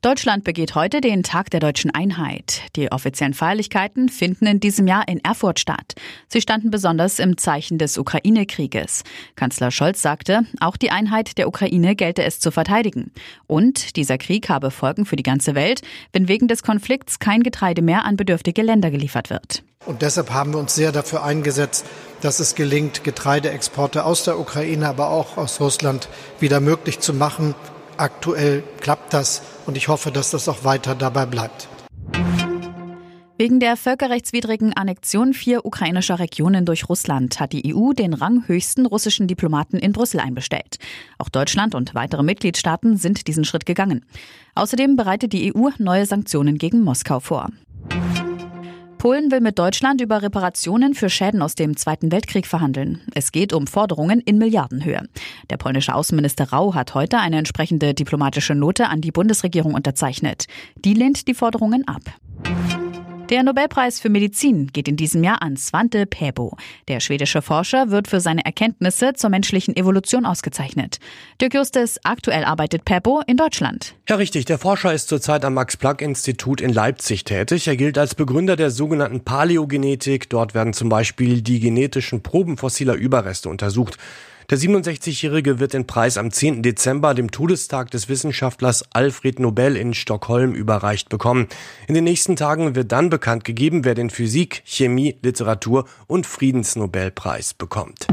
Deutschland 0.00 0.44
begeht 0.44 0.76
heute 0.76 1.00
den 1.00 1.24
Tag 1.24 1.50
der 1.50 1.58
deutschen 1.58 1.90
Einheit. 1.92 2.62
Die 2.76 2.92
offiziellen 2.92 3.34
Feierlichkeiten 3.34 4.08
finden 4.08 4.46
in 4.46 4.60
diesem 4.60 4.86
Jahr 4.86 5.08
in 5.08 5.18
Erfurt 5.24 5.58
statt. 5.58 5.96
Sie 6.28 6.40
standen 6.40 6.70
besonders 6.70 7.18
im 7.18 7.36
Zeichen 7.36 7.78
des 7.78 7.98
Ukraine-Krieges. 7.98 9.02
Kanzler 9.34 9.72
Scholz 9.72 10.00
sagte, 10.00 10.42
auch 10.60 10.76
die 10.76 10.92
Einheit 10.92 11.36
der 11.36 11.48
Ukraine 11.48 11.96
gelte 11.96 12.22
es 12.22 12.38
zu 12.38 12.52
verteidigen. 12.52 13.10
Und 13.48 13.96
dieser 13.96 14.18
Krieg 14.18 14.48
habe 14.48 14.70
Folgen 14.70 15.04
für 15.04 15.16
die 15.16 15.24
ganze 15.24 15.56
Welt, 15.56 15.82
wenn 16.12 16.28
wegen 16.28 16.46
des 16.46 16.62
Konflikts 16.62 17.18
kein 17.18 17.42
Getreide 17.42 17.82
mehr 17.82 18.04
an 18.04 18.16
bedürftige 18.16 18.62
Länder 18.62 18.92
geliefert 18.92 19.30
wird. 19.30 19.64
Und 19.84 20.02
deshalb 20.02 20.30
haben 20.30 20.52
wir 20.52 20.60
uns 20.60 20.76
sehr 20.76 20.92
dafür 20.92 21.24
eingesetzt, 21.24 21.84
dass 22.20 22.38
es 22.38 22.54
gelingt, 22.54 23.02
Getreideexporte 23.02 24.04
aus 24.04 24.22
der 24.22 24.38
Ukraine, 24.38 24.86
aber 24.86 25.10
auch 25.10 25.36
aus 25.36 25.60
Russland 25.60 26.08
wieder 26.38 26.60
möglich 26.60 27.00
zu 27.00 27.14
machen. 27.14 27.56
Aktuell 27.98 28.62
klappt 28.80 29.12
das 29.12 29.42
und 29.66 29.76
ich 29.76 29.88
hoffe, 29.88 30.12
dass 30.12 30.30
das 30.30 30.48
auch 30.48 30.62
weiter 30.62 30.94
dabei 30.94 31.26
bleibt. 31.26 31.68
Wegen 33.40 33.60
der 33.60 33.76
völkerrechtswidrigen 33.76 34.72
Annexion 34.72 35.32
vier 35.32 35.64
ukrainischer 35.64 36.18
Regionen 36.18 36.64
durch 36.64 36.88
Russland 36.88 37.38
hat 37.38 37.52
die 37.52 37.74
EU 37.74 37.92
den 37.92 38.14
ranghöchsten 38.14 38.86
russischen 38.86 39.28
Diplomaten 39.28 39.78
in 39.78 39.92
Brüssel 39.92 40.18
einbestellt. 40.18 40.78
Auch 41.18 41.28
Deutschland 41.28 41.74
und 41.74 41.94
weitere 41.94 42.22
Mitgliedstaaten 42.22 42.96
sind 42.96 43.28
diesen 43.28 43.44
Schritt 43.44 43.66
gegangen. 43.66 44.04
Außerdem 44.54 44.96
bereitet 44.96 45.32
die 45.32 45.54
EU 45.54 45.68
neue 45.78 46.06
Sanktionen 46.06 46.58
gegen 46.58 46.82
Moskau 46.82 47.20
vor. 47.20 47.50
Polen 48.98 49.30
will 49.30 49.40
mit 49.40 49.58
Deutschland 49.58 50.00
über 50.00 50.22
Reparationen 50.22 50.94
für 50.94 51.08
Schäden 51.08 51.40
aus 51.40 51.54
dem 51.54 51.76
Zweiten 51.76 52.10
Weltkrieg 52.10 52.46
verhandeln. 52.46 53.00
Es 53.14 53.30
geht 53.30 53.52
um 53.52 53.68
Forderungen 53.68 54.20
in 54.20 54.38
Milliardenhöhe. 54.38 55.08
Der 55.50 55.56
polnische 55.56 55.94
Außenminister 55.94 56.50
Rau 56.50 56.74
hat 56.74 56.94
heute 56.94 57.18
eine 57.18 57.38
entsprechende 57.38 57.94
diplomatische 57.94 58.56
Note 58.56 58.88
an 58.88 59.00
die 59.00 59.12
Bundesregierung 59.12 59.74
unterzeichnet. 59.74 60.46
Die 60.84 60.94
lehnt 60.94 61.28
die 61.28 61.34
Forderungen 61.34 61.86
ab. 61.86 62.02
Der 63.30 63.42
Nobelpreis 63.42 64.00
für 64.00 64.08
Medizin 64.08 64.68
geht 64.68 64.88
in 64.88 64.96
diesem 64.96 65.22
Jahr 65.22 65.42
an 65.42 65.58
Svante 65.58 66.06
Pääbo. 66.06 66.56
Der 66.88 67.00
schwedische 67.00 67.42
Forscher 67.42 67.90
wird 67.90 68.08
für 68.08 68.20
seine 68.20 68.42
Erkenntnisse 68.46 69.12
zur 69.12 69.28
menschlichen 69.28 69.76
Evolution 69.76 70.24
ausgezeichnet. 70.24 70.98
Dirk 71.38 71.52
Justus, 71.52 71.98
aktuell 72.04 72.44
arbeitet 72.44 72.86
Pääbo 72.86 73.20
in 73.26 73.36
Deutschland. 73.36 73.94
Ja, 74.08 74.16
richtig. 74.16 74.46
Der 74.46 74.56
Forscher 74.56 74.94
ist 74.94 75.08
zurzeit 75.08 75.44
am 75.44 75.52
Max-Planck-Institut 75.52 76.62
in 76.62 76.72
Leipzig 76.72 77.24
tätig. 77.24 77.68
Er 77.68 77.76
gilt 77.76 77.98
als 77.98 78.14
Begründer 78.14 78.56
der 78.56 78.70
sogenannten 78.70 79.20
Paläogenetik. 79.20 80.30
Dort 80.30 80.54
werden 80.54 80.72
zum 80.72 80.88
Beispiel 80.88 81.42
die 81.42 81.60
genetischen 81.60 82.22
Proben 82.22 82.56
fossiler 82.56 82.94
Überreste 82.94 83.50
untersucht. 83.50 83.98
Der 84.50 84.56
67-Jährige 84.56 85.58
wird 85.58 85.74
den 85.74 85.86
Preis 85.86 86.16
am 86.16 86.30
10. 86.30 86.62
Dezember, 86.62 87.12
dem 87.12 87.30
Todestag 87.30 87.90
des 87.90 88.08
Wissenschaftlers 88.08 88.82
Alfred 88.94 89.40
Nobel 89.40 89.76
in 89.76 89.92
Stockholm, 89.92 90.54
überreicht 90.54 91.10
bekommen. 91.10 91.48
In 91.86 91.94
den 91.94 92.04
nächsten 92.04 92.34
Tagen 92.34 92.74
wird 92.74 92.90
dann 92.90 93.10
bekannt 93.10 93.44
gegeben, 93.44 93.84
wer 93.84 93.94
den 93.94 94.08
Physik, 94.08 94.62
Chemie, 94.64 95.18
Literatur 95.20 95.84
und 96.06 96.26
Friedensnobelpreis 96.26 97.52
bekommt. 97.52 98.06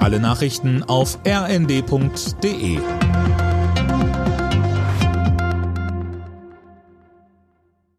Alle 0.00 0.20
Nachrichten 0.20 0.82
auf 0.82 1.18
rnd.de 1.26 2.78